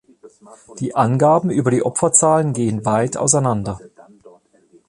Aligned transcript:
Die 0.79 0.95
Angaben 0.95 1.51
über 1.51 1.69
die 1.69 1.83
Opferzahlen 1.85 2.53
gehen 2.53 2.85
weit 2.85 3.17
auseinander. 3.17 3.79